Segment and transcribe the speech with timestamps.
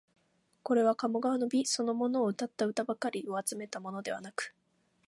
[0.63, 4.55] これは鴨川の美そのものをうたった歌ばかりを集めたものではなく、